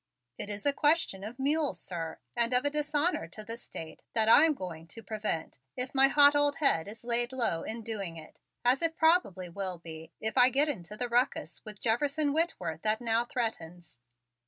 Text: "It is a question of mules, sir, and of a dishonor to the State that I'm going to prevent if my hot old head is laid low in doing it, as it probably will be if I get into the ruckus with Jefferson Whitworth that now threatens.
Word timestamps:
"It 0.39 0.49
is 0.49 0.65
a 0.65 0.73
question 0.73 1.23
of 1.23 1.37
mules, 1.37 1.79
sir, 1.79 2.17
and 2.35 2.55
of 2.55 2.65
a 2.65 2.71
dishonor 2.71 3.27
to 3.27 3.43
the 3.43 3.55
State 3.55 4.01
that 4.13 4.27
I'm 4.27 4.55
going 4.55 4.87
to 4.87 5.03
prevent 5.03 5.59
if 5.77 5.93
my 5.93 6.07
hot 6.07 6.35
old 6.35 6.55
head 6.55 6.87
is 6.87 7.03
laid 7.03 7.31
low 7.31 7.61
in 7.61 7.83
doing 7.83 8.17
it, 8.17 8.39
as 8.65 8.81
it 8.81 8.97
probably 8.97 9.47
will 9.47 9.77
be 9.77 10.11
if 10.19 10.39
I 10.39 10.49
get 10.49 10.67
into 10.69 10.97
the 10.97 11.07
ruckus 11.07 11.63
with 11.65 11.79
Jefferson 11.81 12.33
Whitworth 12.33 12.81
that 12.81 12.99
now 12.99 13.25
threatens. 13.25 13.99